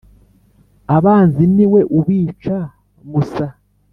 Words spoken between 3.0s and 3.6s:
musa,